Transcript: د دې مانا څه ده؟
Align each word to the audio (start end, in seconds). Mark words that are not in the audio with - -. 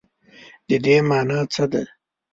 د 0.67 0.69
دې 0.85 0.97
مانا 1.09 1.39
څه 1.53 1.63
ده؟ 1.71 1.83